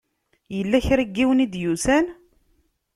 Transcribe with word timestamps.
Yella 0.55 0.79
kra 0.85 1.03
n 1.05 1.11
yiwen 1.15 1.43
i 1.45 1.47
d-yusan? 1.53 2.05